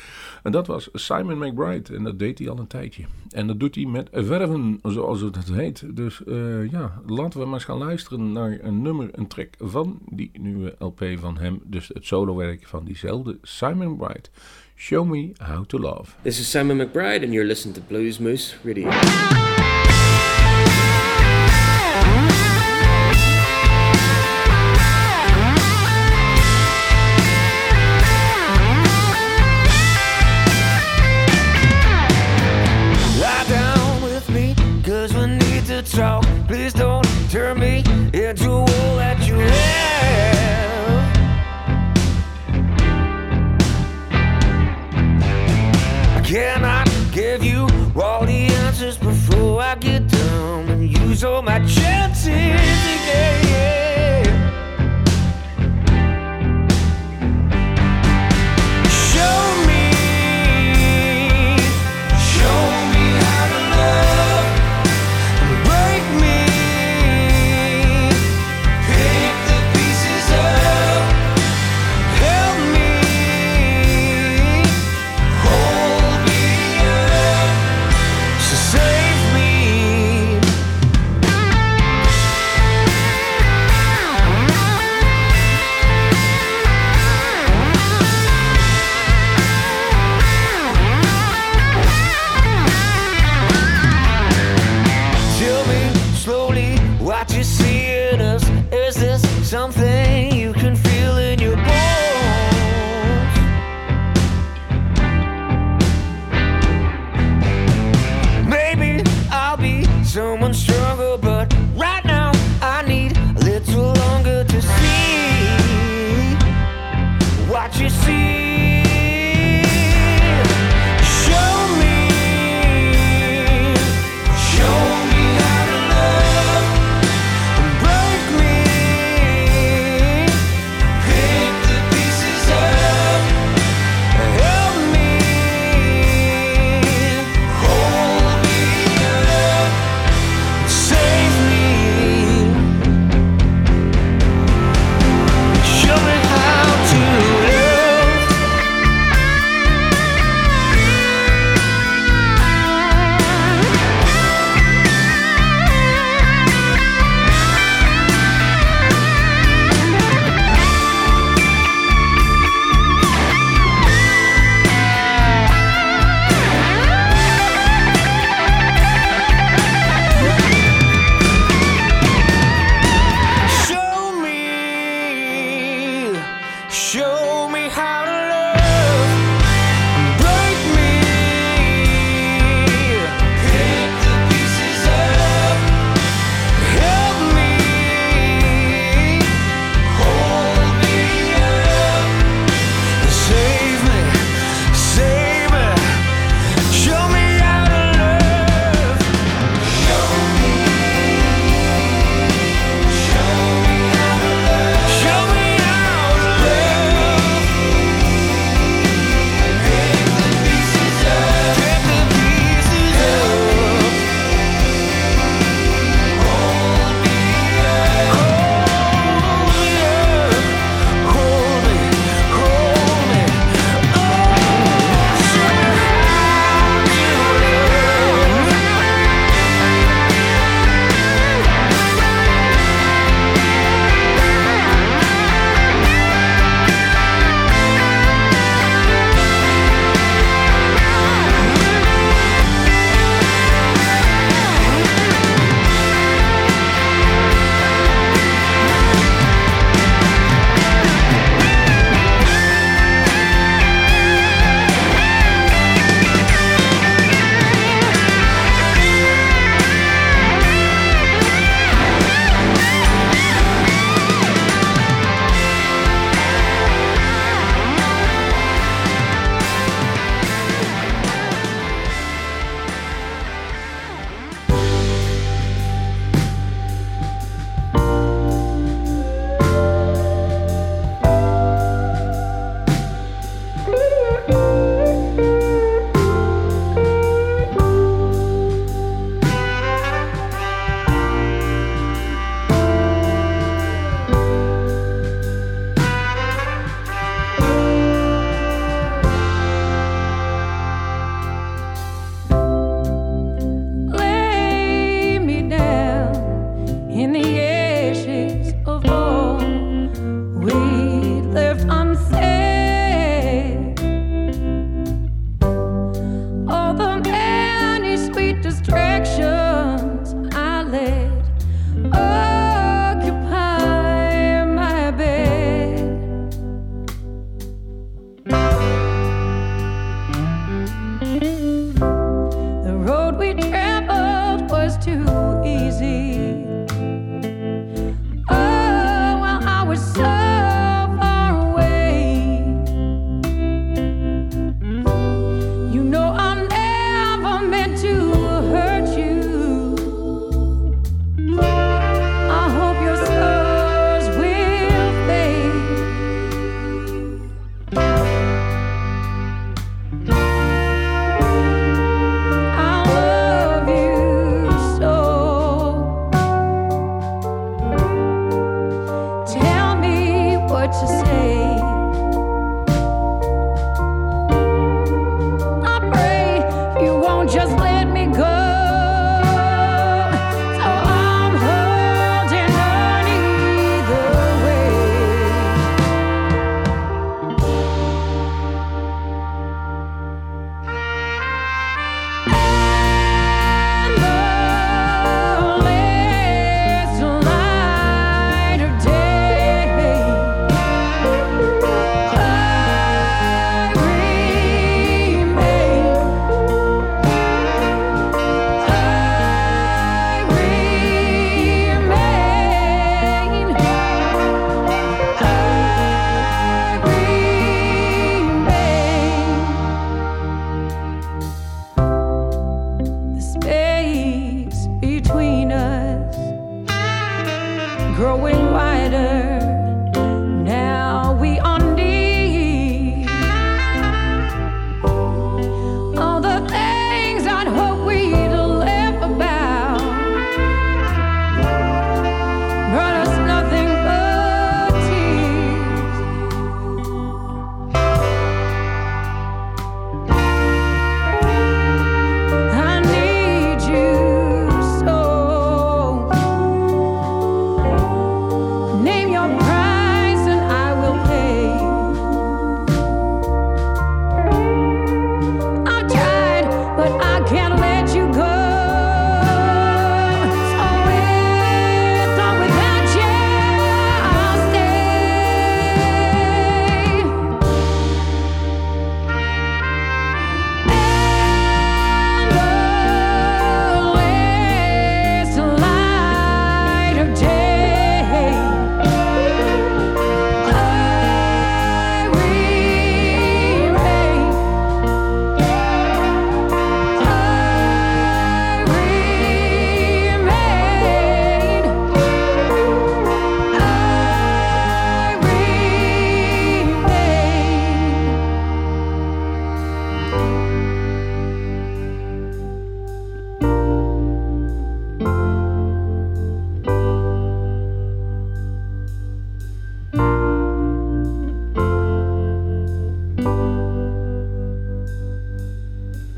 en 0.43 0.53
dat 0.53 0.67
was 0.67 0.89
Simon 0.93 1.39
McBride. 1.39 1.97
En 1.97 2.05
dat 2.05 2.19
deed 2.19 2.39
hij 2.39 2.49
al 2.49 2.59
een 2.59 2.67
tijdje. 2.67 3.05
En 3.31 3.47
dat 3.47 3.61
doet 3.61 3.75
hij 3.75 3.85
met 3.85 4.09
verven, 4.13 4.81
zoals 4.83 5.21
het 5.21 5.53
heet. 5.53 5.97
Dus 5.97 6.25
eh, 6.25 6.71
ja, 6.71 7.03
laten 7.07 7.41
we 7.41 7.45
maar 7.45 7.55
eens 7.55 7.65
gaan 7.65 7.79
luisteren 7.79 8.33
naar 8.33 8.59
een 8.63 8.83
nummer, 8.83 9.09
een 9.13 9.27
track 9.27 9.55
van 9.59 9.99
die 10.11 10.31
nieuwe 10.33 10.75
LP 10.79 11.05
van 11.15 11.39
hem. 11.39 11.61
Dus 11.65 11.89
het 11.89 12.07
solowerk 12.07 12.67
van 12.67 12.85
diezelfde 12.85 13.39
Simon 13.43 13.89
McBride. 13.89 14.29
Show 14.77 15.05
me 15.05 15.33
how 15.39 15.65
to 15.65 15.79
love. 15.79 16.15
This 16.23 16.41
is 16.41 16.51
Simon 16.51 16.77
McBride, 16.77 17.23
and 17.23 17.33
you're 17.33 17.47
listening 17.47 17.77
to 17.77 17.83
Blues 17.89 18.19
Moose 18.19 18.55
Radio. 18.65 18.91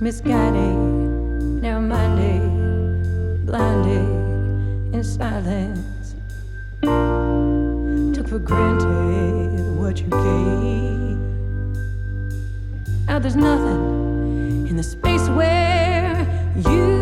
misguided, 0.05 0.77
narrow 1.63 1.81
minded, 1.81 3.47
blinded 3.47 4.95
in 4.95 5.03
silence. 5.03 6.15
Took 8.15 8.29
for 8.29 8.39
granted 8.39 9.79
what 9.79 9.99
you 10.03 10.09
gave. 10.09 11.17
Now 13.07 13.19
there's 13.19 13.35
nothing 13.35 14.67
in 14.69 14.77
the 14.77 14.83
space 14.83 15.27
where 15.31 16.27
you. 16.55 16.94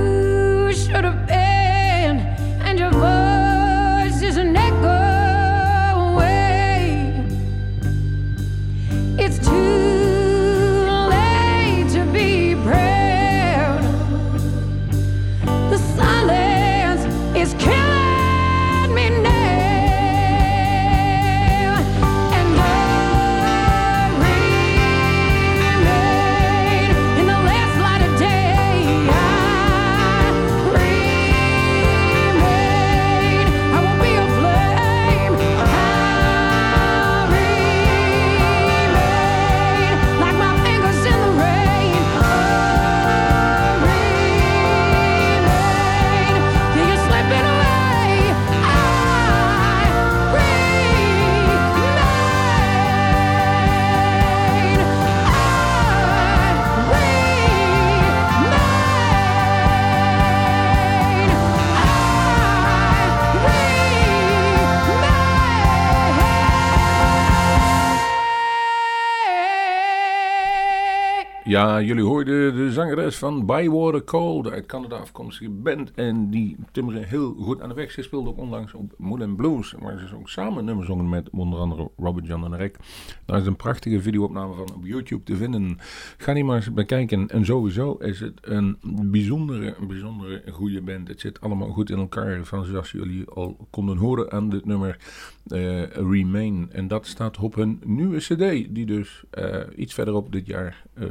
Jullie 71.62 72.04
hoorden 72.04 72.54
de 72.54 72.72
zangeres 72.72 73.18
van 73.18 73.46
Bywater 73.46 74.04
Cole, 74.04 74.42
de 74.42 74.50
uit 74.50 74.66
Canada 74.66 74.96
afkomstige 74.96 75.50
band. 75.50 75.92
En 75.94 76.30
die 76.30 76.56
timmeren 76.72 77.04
heel 77.04 77.34
goed 77.34 77.60
aan 77.60 77.68
de 77.68 77.74
weg. 77.74 77.90
Ze 77.90 78.02
speelde 78.02 78.28
ook 78.28 78.38
onlangs 78.38 78.74
op 78.74 78.92
Moulin 78.98 79.36
Blues, 79.36 79.74
waar 79.78 79.98
ze 79.98 80.16
ook 80.16 80.28
samen 80.28 80.64
nummers 80.64 80.86
zongen 80.86 81.08
met 81.08 81.30
onder 81.30 81.58
andere 81.58 81.90
Robert 81.96 82.26
John 82.26 82.44
en 82.44 82.56
Rick. 82.56 82.76
Daar 83.24 83.40
is 83.40 83.46
een 83.46 83.56
prachtige 83.56 84.00
videoopname 84.00 84.54
van 84.54 84.74
op 84.74 84.84
YouTube 84.84 85.22
te 85.24 85.36
vinden. 85.36 85.78
Ga 86.16 86.32
die 86.32 86.44
maar 86.44 86.56
eens 86.56 86.72
bekijken. 86.72 87.28
En 87.28 87.44
sowieso 87.44 87.92
is 87.92 88.20
het 88.20 88.38
een 88.40 88.78
bijzondere, 89.10 89.76
bijzondere 89.86 90.42
goede 90.50 90.80
band. 90.80 91.08
Het 91.08 91.20
zit 91.20 91.40
allemaal 91.40 91.70
goed 91.70 91.90
in 91.90 91.98
elkaar, 91.98 92.44
van 92.44 92.64
zoals 92.64 92.90
jullie 92.90 93.28
al 93.28 93.56
konden 93.70 93.96
horen 93.96 94.32
aan 94.32 94.48
dit 94.48 94.64
nummer 94.64 94.98
eh, 95.46 95.82
Remain. 95.84 96.68
En 96.72 96.88
dat 96.88 97.06
staat 97.06 97.38
op 97.38 97.54
hun 97.54 97.80
nieuwe 97.84 98.18
cd, 98.18 98.74
die 98.74 98.86
dus 98.86 99.24
eh, 99.30 99.60
iets 99.76 99.94
verderop 99.94 100.32
dit 100.32 100.46
jaar 100.46 100.84
eh, 100.94 101.06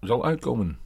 zal 0.00 0.24
uitkomen. 0.24 0.78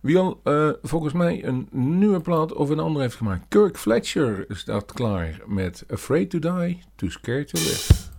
Wie 0.00 0.18
al 0.18 0.40
eh, 0.44 0.70
volgens 0.82 1.12
mij 1.12 1.44
een 1.44 1.68
nieuwe 1.70 2.20
plaat 2.20 2.52
of 2.52 2.68
een 2.68 2.78
andere 2.78 3.04
heeft 3.04 3.16
gemaakt. 3.16 3.44
Kirk 3.48 3.76
Fletcher 3.76 4.44
staat 4.48 4.92
klaar 4.92 5.40
met 5.46 5.84
Afraid 5.90 6.30
to 6.30 6.38
Die, 6.38 6.82
Too 6.94 7.10
Scared 7.10 7.48
to 7.48 7.58
Live. 7.58 8.15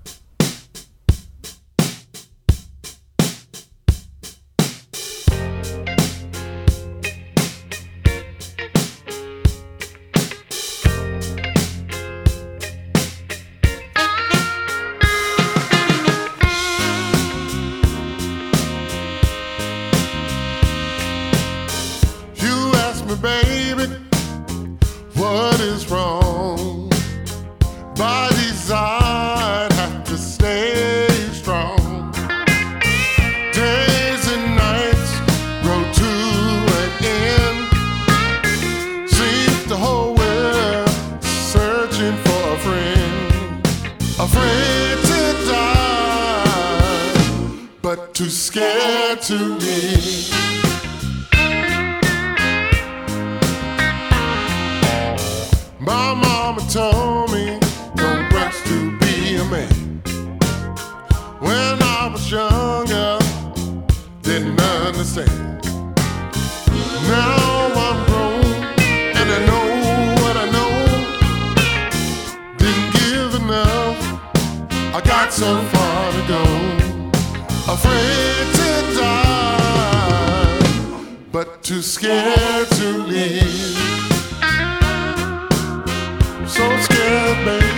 So 86.48 86.80
scared, 86.80 87.46
baby. 87.46 87.77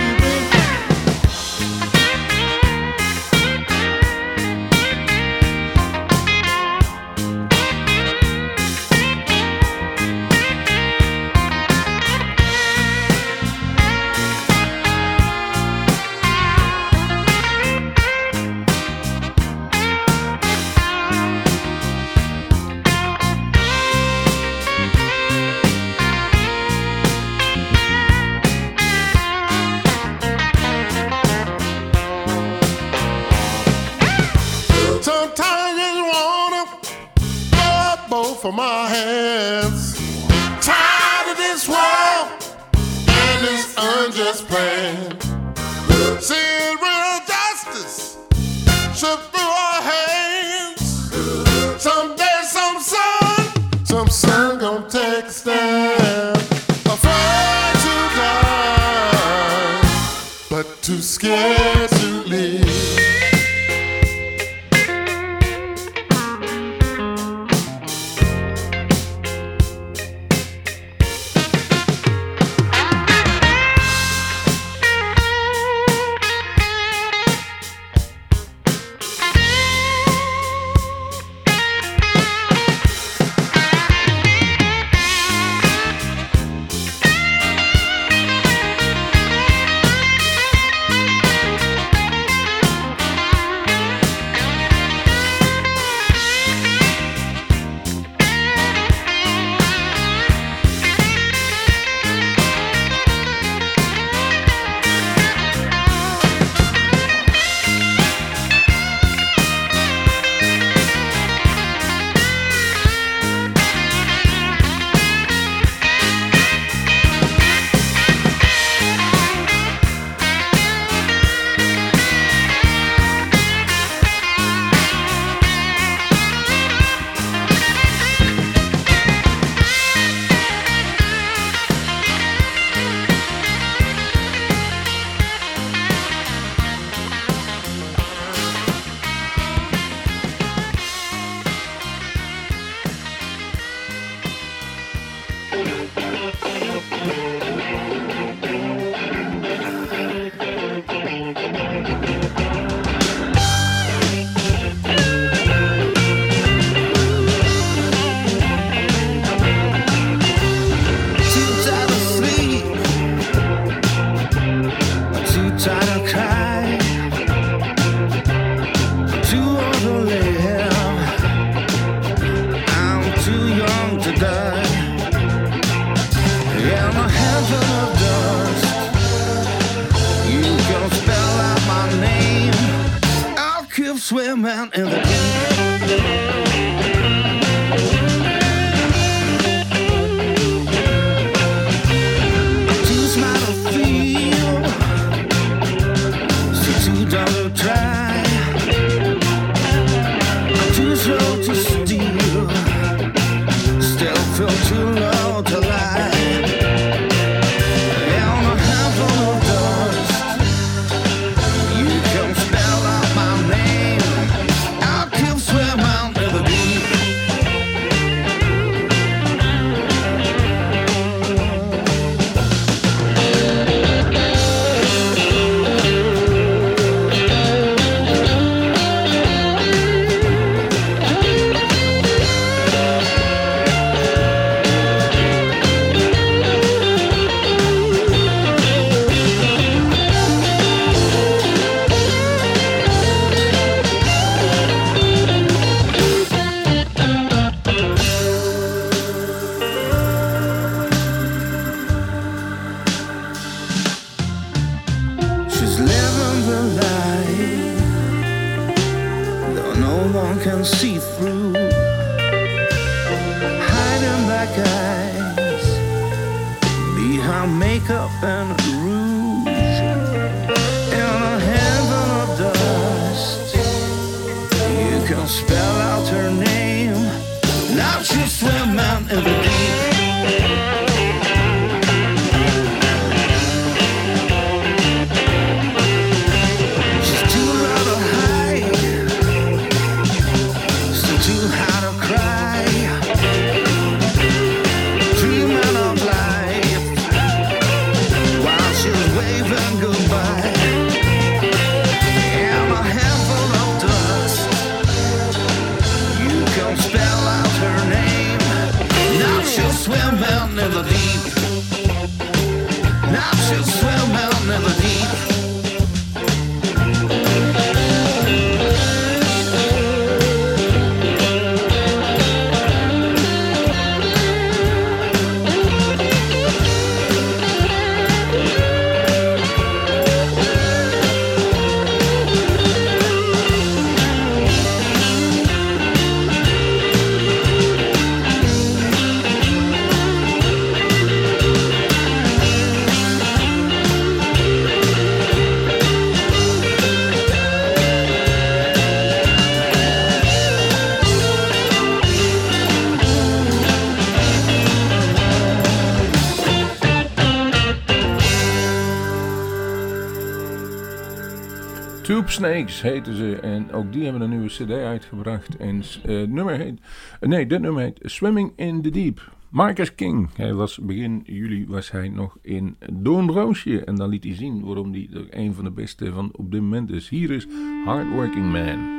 Snakes 362.60 362.82
heten 362.82 363.16
ze. 363.16 363.36
En 363.36 363.72
ook 363.72 363.92
die 363.92 364.02
hebben 364.02 364.20
een 364.20 364.30
nieuwe 364.30 364.48
CD 364.48 364.70
uitgebracht. 364.70 365.56
En 365.56 365.82
eh, 366.04 366.22
nummer 366.22 366.56
heet. 366.58 366.80
Eh, 367.20 367.28
nee, 367.28 367.46
dit 367.46 367.60
nummer 367.60 367.82
heet 367.82 367.98
Swimming 368.02 368.52
in 368.56 368.82
the 368.82 368.90
Deep. 368.90 369.32
Marcus 369.48 369.94
King. 369.94 370.28
Hij 370.36 370.54
was 370.54 370.78
begin 370.78 371.22
juli 371.24 371.66
was 371.68 371.90
hij 371.90 372.08
nog 372.08 372.36
in 372.42 372.76
Doornroosje. 372.92 373.84
En 373.84 373.94
dan 373.94 374.08
liet 374.08 374.24
hij 374.24 374.34
zien 374.34 374.64
waarom 374.64 374.92
hij 374.92 375.08
een 375.30 375.54
van 375.54 375.64
de 375.64 375.70
beste 375.70 376.12
van 376.12 376.30
op 376.32 376.50
dit 376.50 376.60
moment 376.60 376.90
is. 376.90 377.08
Hier 377.08 377.30
is 377.30 377.46
Hardworking 377.84 378.52
Man. 378.52 378.98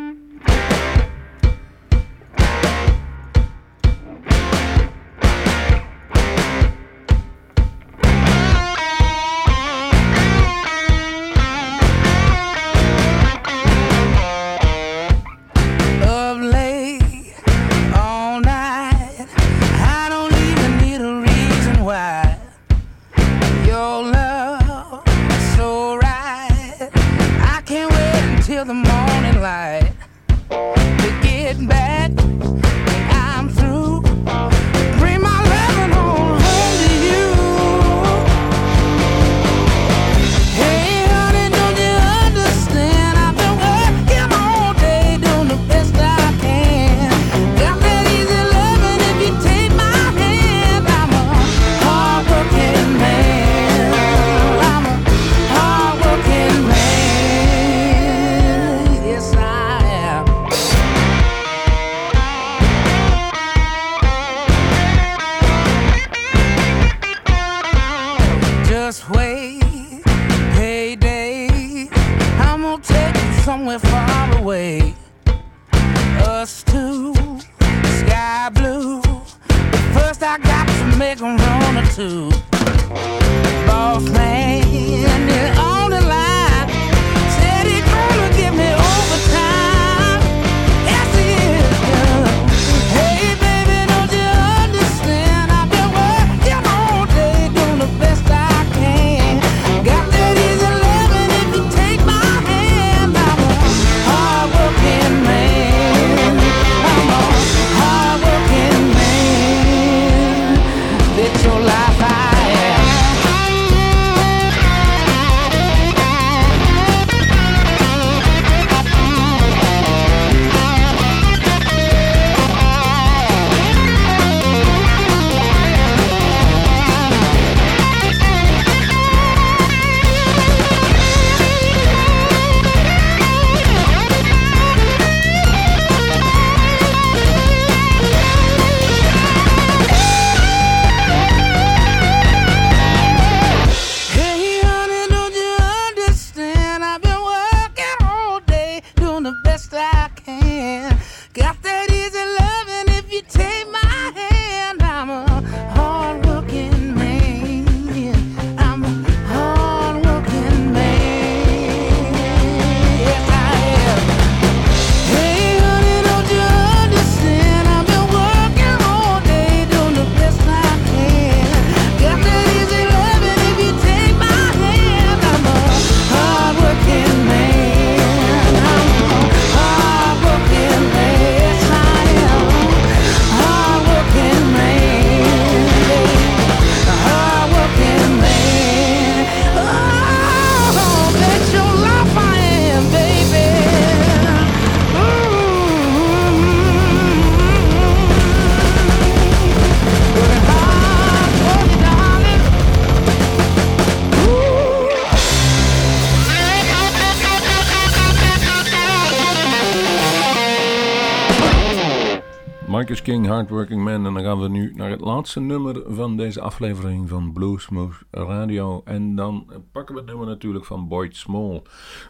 King, 212.99 213.25
Hardworking 213.27 213.83
Man. 213.83 214.05
En 214.05 214.13
dan 214.13 214.23
gaan 214.23 214.39
we 214.39 214.47
nu 214.49 214.71
naar 214.75 214.89
het 214.89 215.01
laatste 215.01 215.39
nummer 215.39 215.81
van 215.87 216.17
deze 216.17 216.41
aflevering 216.41 217.09
van 217.09 217.33
Bluesmoose 217.33 218.03
Radio. 218.11 218.81
En 218.85 219.15
dan 219.15 219.51
pakken 219.71 219.95
we 219.95 220.01
het 220.01 220.09
nummer 220.09 220.27
natuurlijk 220.27 220.65
van 220.65 220.87
Boyd 220.87 221.15
Small. 221.15 221.61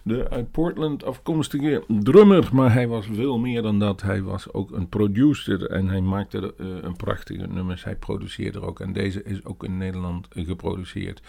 De 0.04 0.30
uit 0.30 0.52
Portland 0.52 1.06
afkomstige 1.06 1.84
drummer. 1.88 2.50
Maar 2.54 2.74
hij 2.74 2.88
was 2.88 3.06
veel 3.14 3.38
meer 3.38 3.62
dan 3.62 3.80
dat. 3.80 4.02
Hij 4.02 4.24
was 4.24 4.54
ook 4.54 4.72
een 4.72 4.90
producer 4.90 5.70
en 5.70 5.88
hij 5.88 6.02
maakte 6.02 6.54
eh, 6.58 6.68
een 6.82 6.96
prachtige 6.96 7.48
nummers. 7.48 7.84
Hij 7.84 7.96
produceerde 7.96 8.62
ook. 8.62 8.80
En 8.80 8.94
deze 8.94 9.24
is 9.24 9.46
ook 9.46 9.64
in 9.64 9.78
Nederland 9.78 10.28
geproduceerd. 10.30 11.22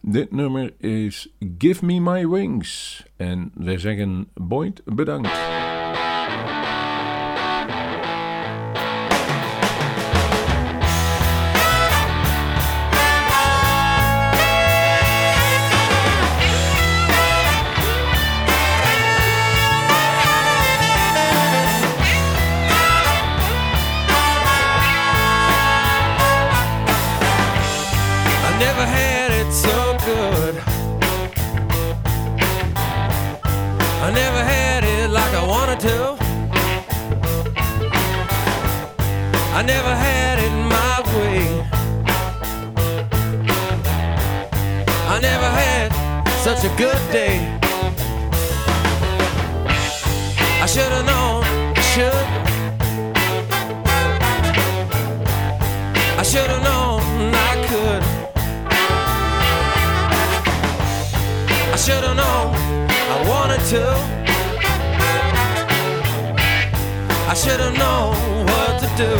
Dit 0.00 0.32
nummer 0.32 0.72
is 0.78 1.32
Give 1.58 1.84
Me 1.84 2.00
My 2.00 2.28
Wings. 2.28 3.04
En 3.16 3.52
wij 3.54 3.78
zeggen 3.78 4.28
Boyd 4.34 4.82
bedankt. 4.84 5.75
Such 46.46 46.62
a 46.64 46.68
good 46.76 47.02
day. 47.10 47.40
I 50.62 50.66
should 50.66 50.92
have 50.96 51.04
known, 51.04 51.42
I 51.74 51.80
should. 51.92 52.26
I 56.20 56.22
should 56.22 56.48
have 56.48 56.62
known 56.62 57.34
I 57.34 57.52
could. 57.66 58.02
I 61.74 61.76
should 61.84 62.04
have 62.04 62.16
known 62.22 62.54
I 63.14 63.16
wanted 63.28 63.62
to. 63.72 63.84
I 67.28 67.34
should 67.34 67.58
have 67.58 67.76
known 67.76 68.14
what 68.46 68.72
to 68.82 68.88
do. 69.02 69.12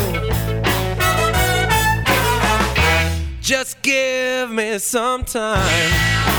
Just 3.41 3.83
give 3.83 4.49
me 4.53 4.79
some 4.79 5.25
time. 5.25 6.36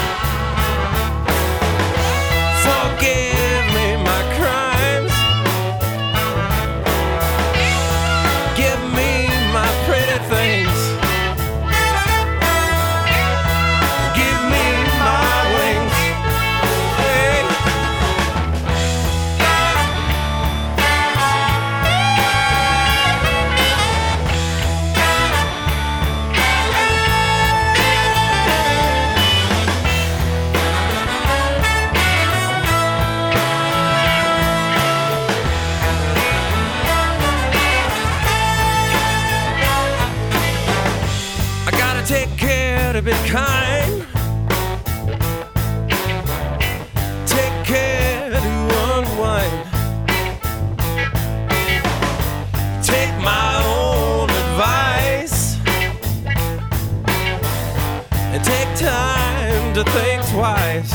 Twice. 60.37 60.93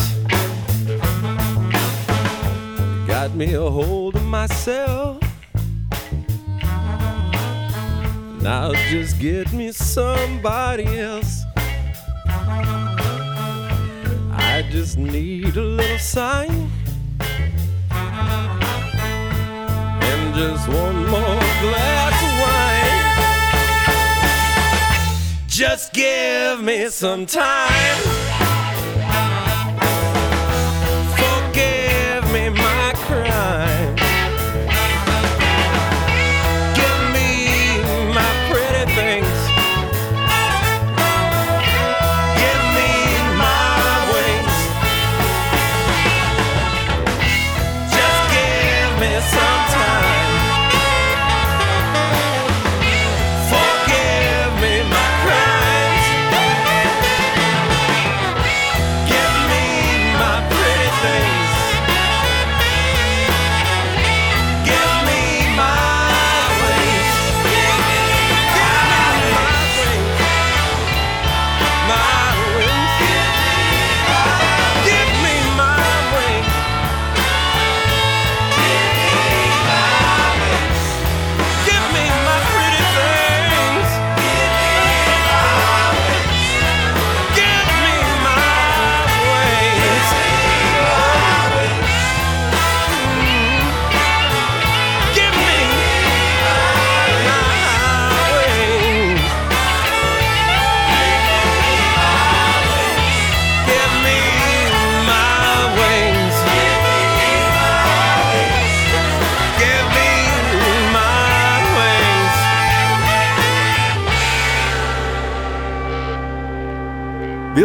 Got 3.09 3.35
me 3.35 3.55
a 3.55 3.69
hold 3.69 4.15
of 4.15 4.25
myself. 4.25 5.21
Now 8.41 8.73
just 8.91 9.19
get 9.19 9.53
me 9.53 9.73
somebody 9.73 10.87
else. 11.01 11.43
I 14.53 14.65
just 14.71 14.97
need 14.97 15.57
a 15.57 15.61
little 15.61 15.99
sign. 15.99 16.71
And 20.09 20.35
just 20.37 20.69
one 20.69 21.07
more 21.15 21.43
glass 21.65 22.17
of 22.29 22.33
wine. 22.43 22.99
Just 25.49 25.93
give 25.93 26.63
me 26.63 26.89
some 26.91 27.27
time. 27.27 28.12